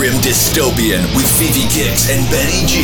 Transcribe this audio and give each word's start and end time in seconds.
listening 0.00 0.22
to 0.22 0.22
Grim 0.22 0.22
Dystopian 0.22 1.02
with 1.16 1.26
Fifi 1.38 1.68
Kicks 1.68 2.10
and 2.10 2.28
Benny 2.30 2.66
G, 2.66 2.80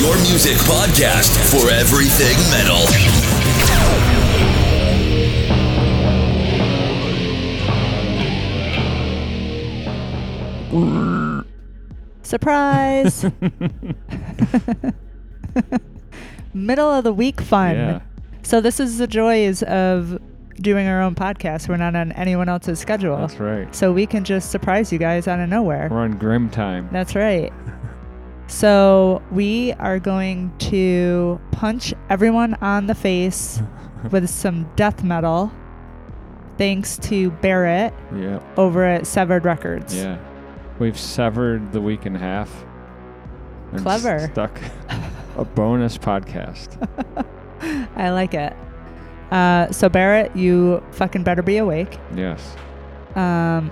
your 0.00 0.16
music 0.22 0.56
podcast 0.58 1.30
for 1.50 1.70
everything 1.70 2.36
metal. 2.50 2.86
Surprise! 12.22 13.24
Middle 16.54 16.90
of 16.90 17.04
the 17.04 17.12
week 17.12 17.40
fun. 17.40 17.74
Yeah. 17.74 18.00
So 18.42 18.60
this 18.60 18.80
is 18.80 18.98
the 18.98 19.06
joys 19.06 19.62
of 19.62 20.20
doing 20.62 20.86
our 20.86 21.02
own 21.02 21.14
podcast. 21.14 21.68
We're 21.68 21.76
not 21.76 21.94
on 21.94 22.12
anyone 22.12 22.48
else's 22.48 22.78
schedule. 22.78 23.18
That's 23.18 23.38
right. 23.38 23.74
So 23.74 23.92
we 23.92 24.06
can 24.06 24.24
just 24.24 24.50
surprise 24.50 24.92
you 24.92 24.98
guys 24.98 25.28
out 25.28 25.40
of 25.40 25.48
nowhere. 25.48 25.88
We're 25.90 25.98
on 25.98 26.18
grim 26.18 26.48
time. 26.50 26.88
That's 26.92 27.14
right. 27.14 27.52
So 28.48 29.22
we 29.30 29.72
are 29.74 29.98
going 29.98 30.52
to 30.58 31.40
punch 31.52 31.94
everyone 32.10 32.52
on 32.54 32.86
the 32.86 32.94
face 32.94 33.62
with 34.10 34.28
some 34.28 34.70
death 34.76 35.02
metal 35.02 35.50
thanks 36.58 36.98
to 36.98 37.30
Barrett 37.30 37.94
yeah. 38.14 38.42
over 38.58 38.84
at 38.84 39.06
Sevared 39.06 39.44
Records. 39.44 39.96
Yeah. 39.96 40.18
We've 40.78 40.98
severed 40.98 41.72
the 41.72 41.80
week 41.80 42.04
in 42.04 42.14
half. 42.14 42.64
Clever. 43.76 44.28
Stuck 44.32 44.60
a 45.36 45.44
bonus 45.44 45.96
podcast. 45.96 46.76
I 47.96 48.10
like 48.10 48.34
it. 48.34 48.54
Uh, 49.32 49.72
so 49.72 49.88
Barrett, 49.88 50.36
you 50.36 50.82
fucking 50.92 51.22
better 51.24 51.42
be 51.42 51.56
awake. 51.56 51.98
yes. 52.14 52.54
Um, 53.16 53.70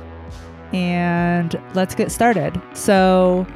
and 0.73 1.61
let's 1.75 1.95
get 1.95 2.11
started. 2.13 2.61
So, 2.75 3.47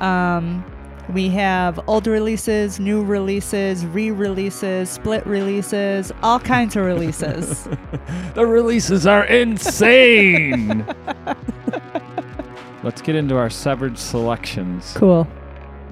um, 0.00 0.64
we 1.12 1.28
have 1.30 1.80
old 1.88 2.06
releases, 2.06 2.78
new 2.80 3.02
releases, 3.02 3.84
re-releases, 3.84 4.88
split 4.88 5.26
releases, 5.26 6.12
all 6.22 6.38
kinds 6.38 6.76
of 6.76 6.84
releases. 6.84 7.64
the 8.34 8.46
releases 8.46 9.06
are 9.06 9.24
insane. 9.24 10.86
Let's 12.82 13.00
get 13.02 13.14
into 13.14 13.36
our 13.36 13.50
severed 13.50 13.98
selections. 13.98 14.92
cool. 14.96 15.26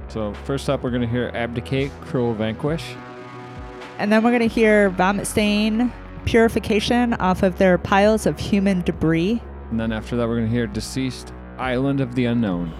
So 0.08 0.34
first 0.44 0.68
up, 0.68 0.82
we're 0.82 0.90
gonna 0.90 1.06
hear 1.06 1.30
"Abdicate," 1.34 1.92
"Cruel 2.00 2.34
Vanquish." 2.34 2.94
And 4.00 4.10
then 4.10 4.24
we're 4.24 4.32
gonna 4.32 4.46
hear 4.46 4.88
Vomit 4.88 5.26
Stain, 5.26 5.92
Purification 6.24 7.12
off 7.14 7.42
of 7.42 7.58
their 7.58 7.76
piles 7.76 8.24
of 8.24 8.38
human 8.38 8.80
debris. 8.80 9.42
And 9.70 9.78
then 9.78 9.92
after 9.92 10.16
that, 10.16 10.26
we're 10.26 10.36
gonna 10.36 10.48
hear 10.48 10.66
"Deceased," 10.66 11.34
"Island 11.58 12.00
of 12.00 12.14
the 12.14 12.24
Unknown." 12.24 12.72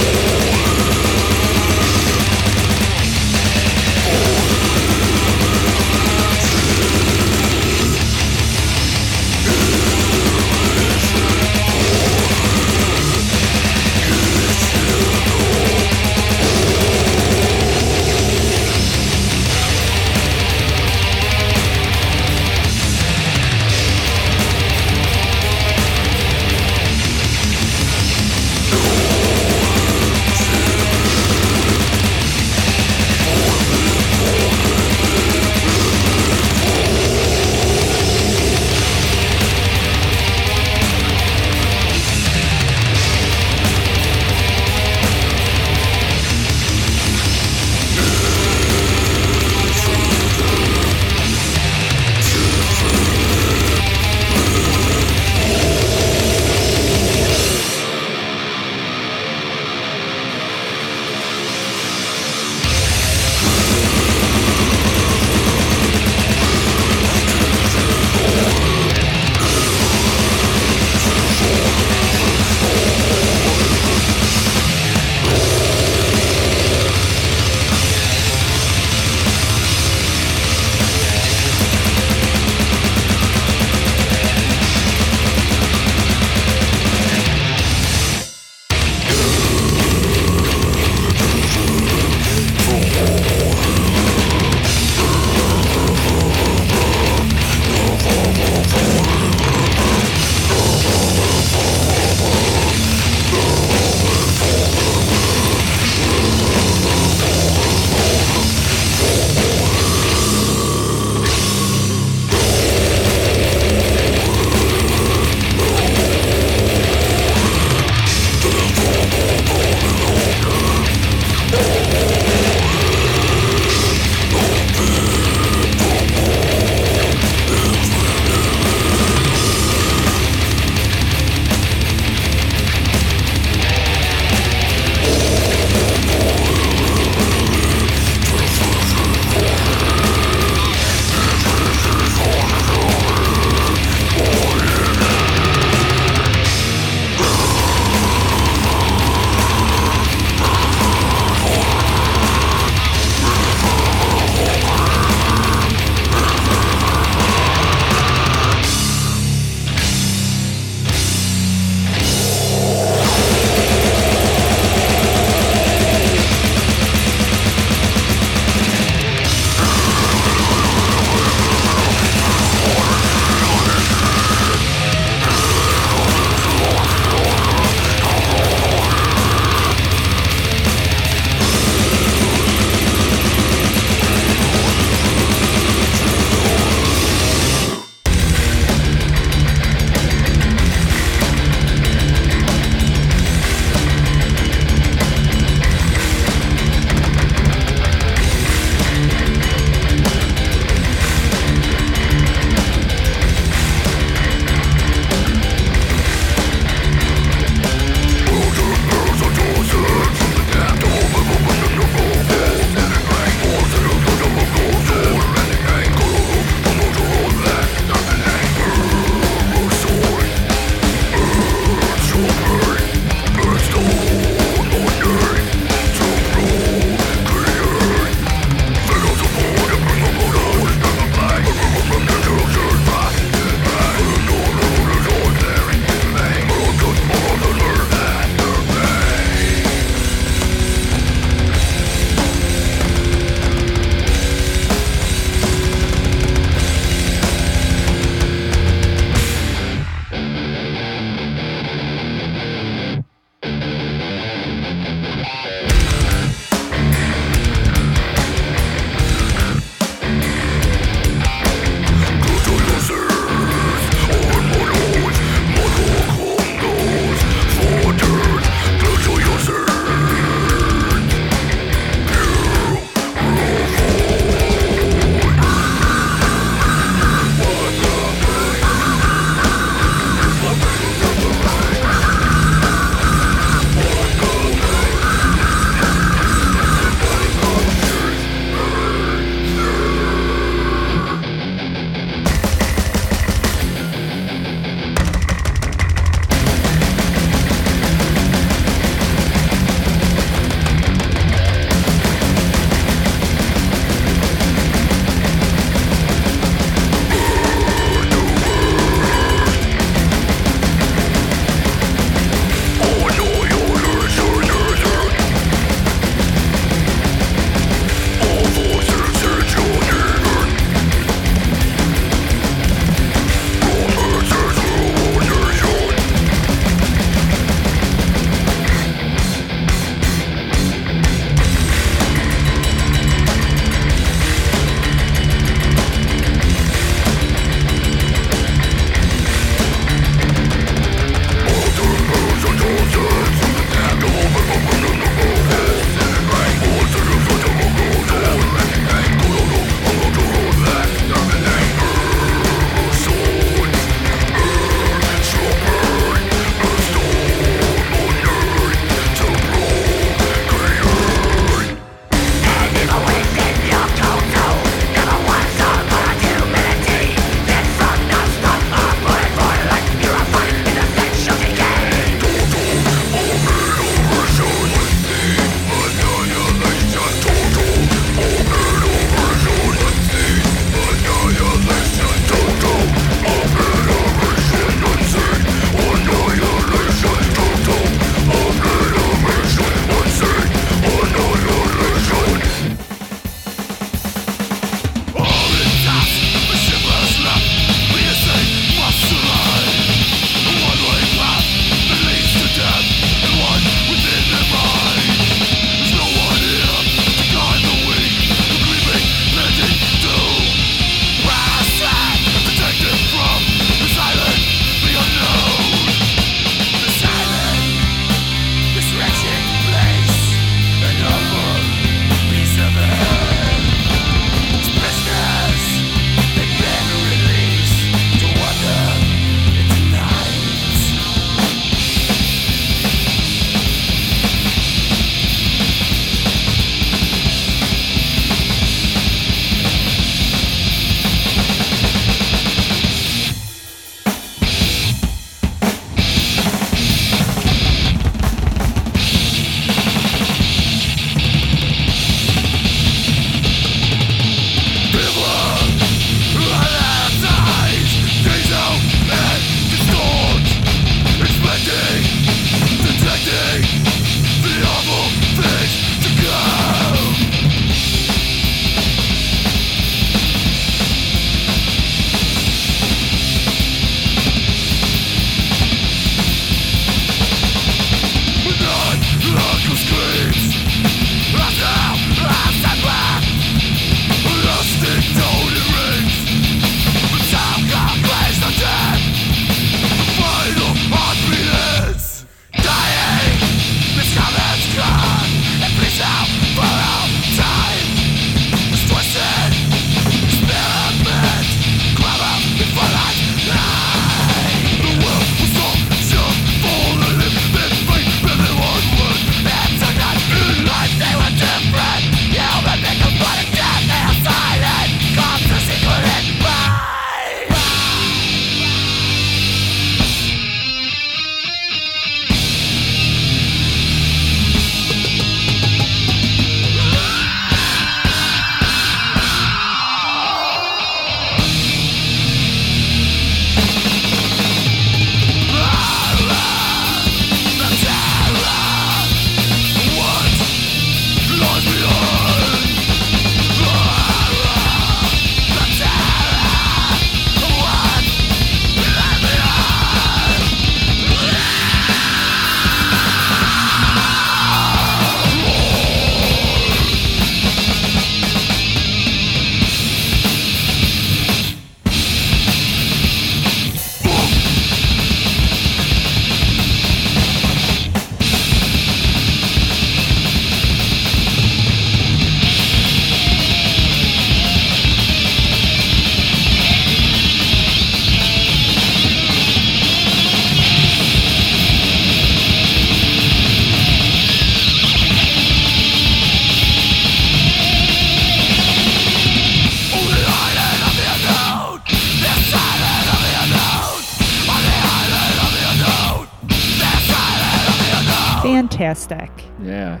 Yeah. 599.62 600.00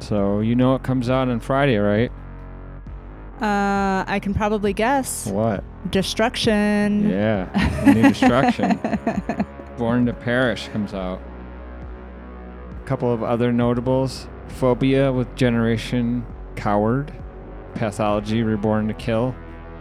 So 0.00 0.40
you 0.40 0.54
know 0.54 0.74
it 0.74 0.82
comes 0.82 1.10
out 1.10 1.28
on 1.28 1.40
Friday, 1.40 1.76
right? 1.76 2.10
Uh, 3.40 4.04
I 4.06 4.18
can 4.20 4.34
probably 4.34 4.72
guess. 4.72 5.26
What? 5.26 5.62
Destruction. 5.90 7.08
Yeah. 7.08 7.48
New 7.86 8.02
Destruction. 8.02 8.80
Born 9.78 10.06
to 10.06 10.12
Perish 10.12 10.68
comes 10.68 10.92
out. 10.92 11.20
A 12.82 12.86
couple 12.86 13.12
of 13.12 13.22
other 13.22 13.52
notables 13.52 14.26
Phobia 14.48 15.12
with 15.12 15.32
Generation 15.36 16.26
Coward, 16.56 17.12
Pathology 17.74 18.42
Reborn 18.42 18.88
to 18.88 18.94
Kill, 18.94 19.36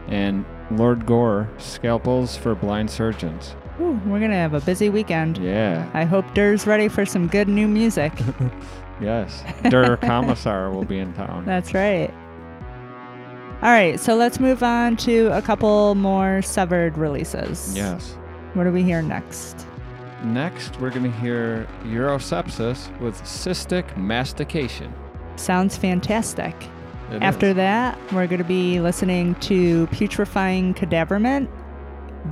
and 0.07 0.45
Lord 0.69 1.05
Gore 1.05 1.49
Scalpels 1.57 2.37
for 2.37 2.53
Blind 2.53 2.91
Surgeons. 2.91 3.55
Ooh, 3.79 3.99
we're 4.05 4.19
gonna 4.19 4.33
have 4.35 4.53
a 4.53 4.61
busy 4.61 4.89
weekend. 4.89 5.37
Yeah. 5.37 5.89
I 5.93 6.03
hope 6.05 6.25
Dur's 6.33 6.65
ready 6.65 6.87
for 6.87 7.05
some 7.05 7.27
good 7.27 7.47
new 7.47 7.67
music. 7.67 8.13
Yes. 8.99 9.43
Der 9.69 9.95
Commissar 9.97 10.71
will 10.71 10.83
be 10.83 10.97
in 10.97 11.13
town. 11.13 11.45
That's 11.45 11.75
right. 11.75 12.11
All 13.61 13.69
right, 13.69 13.99
so 13.99 14.15
let's 14.15 14.39
move 14.39 14.63
on 14.63 14.97
to 14.97 15.27
a 15.37 15.41
couple 15.41 15.93
more 15.93 16.41
severed 16.41 16.97
releases. 16.97 17.75
Yes. 17.75 18.15
What 18.55 18.63
do 18.63 18.71
we 18.71 18.81
hear 18.81 19.03
next? 19.03 19.67
Next, 20.23 20.79
we're 20.79 20.89
going 20.89 21.11
to 21.11 21.17
hear 21.19 21.67
Urosepsis 21.83 22.99
with 22.99 23.21
Cystic 23.21 23.95
Mastication. 23.97 24.91
Sounds 25.35 25.77
fantastic. 25.77 26.55
It 27.11 27.21
After 27.21 27.47
is. 27.49 27.55
that, 27.55 27.99
we're 28.11 28.25
going 28.27 28.39
to 28.41 28.43
be 28.47 28.79
listening 28.79 29.35
to 29.41 29.85
Putrefying 29.87 30.75
Cadaverment, 30.75 31.49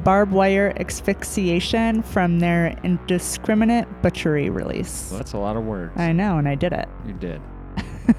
Barbed 0.04 0.32
Wire 0.32 0.74
Asphyxiation 0.80 2.01
from 2.04 2.39
their 2.39 2.77
Indiscriminate 2.84 3.88
Butchery 4.01 4.50
release. 4.50 5.10
Well, 5.10 5.20
that's 5.20 5.34
a 5.34 5.38
lot 5.38 5.58
of 5.58 5.63
words. 5.63 5.94
I 5.96 6.12
know, 6.12 6.38
and 6.38 6.48
I 6.48 6.56
did 6.56 6.74
it. 6.74 6.88
You 7.06 7.13
did. 7.13 7.42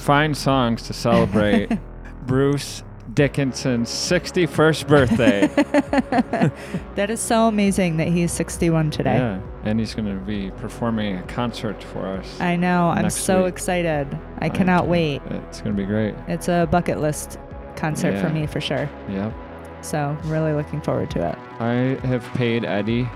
fine 0.09 0.35
songs 0.35 0.85
to 0.85 0.94
celebrate 0.94 1.71
Bruce 2.27 2.83
Dickinson's 3.12 3.90
61st 3.90 4.88
birthday. 4.88 5.49
That 6.94 7.11
is 7.11 7.21
so 7.21 7.47
amazing 7.47 7.99
that 7.99 8.09
he's 8.09 8.33
61 8.33 8.90
today. 8.90 9.18
Yeah, 9.18 9.40
and 9.64 9.79
he's 9.79 9.94
going 9.94 10.09
to 10.09 10.25
be 10.25 10.51
performing 10.53 11.18
a 11.18 11.23
concert 11.25 11.85
for 11.85 12.07
us. 12.07 12.40
I 12.40 12.57
know. 12.57 12.88
I'm 12.88 13.11
so 13.11 13.44
week. 13.44 13.53
excited. 13.53 14.18
I 14.38 14.49
cannot 14.49 14.85
too. 14.85 14.88
wait. 14.88 15.23
It's 15.27 15.61
going 15.61 15.77
to 15.77 15.81
be 15.81 15.87
great. 15.87 16.14
It's 16.27 16.49
a 16.49 16.66
bucket 16.71 17.01
list 17.01 17.38
concert 17.77 18.18
for 18.18 18.31
me 18.31 18.47
for 18.47 18.62
sure. 18.62 18.88
Yep. 19.11 19.35
So, 19.83 20.16
really 20.25 20.55
looking 20.55 20.81
forward 20.81 21.11
to 21.11 21.29
it. 21.29 21.38
I 21.61 22.07
have 22.07 22.25
paid 22.33 22.64
Eddie. 22.64 23.07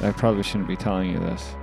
I 0.00 0.10
probably 0.10 0.42
shouldn't 0.42 0.68
be 0.68 0.76
telling 0.76 1.08
you 1.08 1.20
this, 1.20 1.54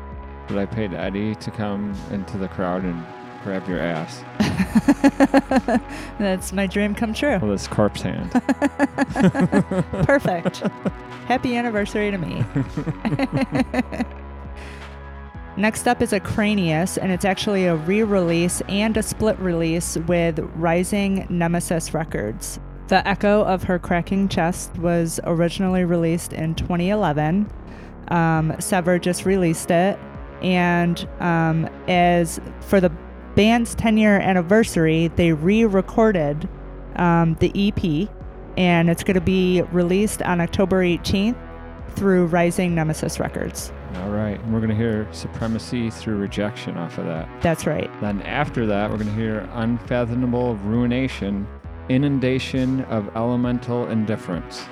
but 0.47 0.57
I 0.57 0.65
paid 0.65 0.93
Eddie 0.93 1.35
to 1.35 1.51
come 1.51 1.93
into 2.11 2.37
the 2.37 2.47
crowd 2.47 2.83
and 2.83 3.05
grab 3.43 3.67
your 3.67 3.79
ass 3.79 4.23
That's 6.19 6.53
my 6.53 6.67
dream 6.67 6.95
come 6.95 7.13
true. 7.13 7.39
with 7.39 7.51
his 7.51 7.67
corpse 7.67 8.01
hand. 8.01 8.31
Perfect. 10.05 10.57
Happy 11.27 11.55
anniversary 11.55 12.11
to 12.11 12.17
me. 12.17 12.43
Next 15.55 15.87
up 15.87 16.01
is 16.01 16.11
Acranius, 16.11 16.97
and 17.01 17.11
it's 17.11 17.25
actually 17.25 17.65
a 17.65 17.75
re 17.75 18.03
release 18.03 18.61
and 18.69 18.97
a 18.97 19.03
split 19.03 19.37
release 19.39 19.97
with 20.07 20.39
Rising 20.55 21.27
Nemesis 21.29 21.93
Records. 21.93 22.59
The 22.87 23.07
Echo 23.07 23.43
of 23.43 23.63
Her 23.63 23.79
Cracking 23.79 24.27
Chest 24.27 24.77
was 24.77 25.19
originally 25.23 25.85
released 25.85 26.33
in 26.33 26.55
2011. 26.55 27.49
Um, 28.09 28.55
Sever 28.59 28.99
just 28.99 29.25
released 29.25 29.71
it. 29.71 29.97
And 30.41 31.07
um, 31.21 31.69
as 31.87 32.41
for 32.61 32.81
the 32.81 32.91
band's 33.35 33.75
10 33.75 33.97
year 33.97 34.19
anniversary, 34.19 35.09
they 35.15 35.33
re 35.33 35.65
recorded 35.65 36.47
um, 36.95 37.35
the 37.39 37.51
EP, 37.55 38.09
and 38.57 38.89
it's 38.89 39.03
going 39.03 39.15
to 39.15 39.21
be 39.21 39.61
released 39.71 40.21
on 40.21 40.41
October 40.41 40.83
18th 40.83 41.37
through 41.95 42.25
Rising 42.27 42.75
Nemesis 42.75 43.19
Records. 43.19 43.71
All 43.95 44.09
right. 44.09 44.39
And 44.39 44.53
we're 44.53 44.59
going 44.59 44.69
to 44.69 44.75
hear 44.75 45.07
Supremacy 45.11 45.89
Through 45.89 46.17
Rejection 46.17 46.77
off 46.77 46.97
of 46.97 47.05
that. 47.05 47.29
That's 47.41 47.65
right. 47.67 47.89
Then 48.01 48.21
after 48.23 48.65
that, 48.65 48.89
we're 48.89 48.97
going 48.97 49.09
to 49.09 49.15
hear 49.15 49.47
Unfathomable 49.53 50.55
Ruination, 50.57 51.47
Inundation 51.89 52.81
of 52.85 53.15
Elemental 53.15 53.87
Indifference. 53.87 54.65